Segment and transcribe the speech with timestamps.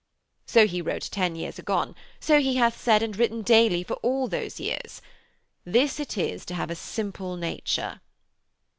[0.47, 4.27] So he wrote ten years agone; so he hath said and written daily for all
[4.27, 4.99] those years.
[5.63, 8.01] This it is to have a simple nature....'